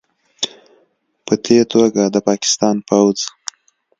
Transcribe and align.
پدې 1.25 1.57
توګه، 1.73 2.03
د 2.13 2.17
پاکستان 2.27 2.75
پوځ 2.87 3.17